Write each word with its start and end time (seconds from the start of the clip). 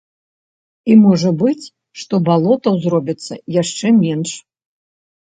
І 0.93 0.93
можа 1.01 1.29
быць, 1.41 1.65
што 2.03 2.13
балотаў 2.29 2.79
зробіцца 2.87 3.33
яшчэ 3.61 3.87
менш. 4.01 4.31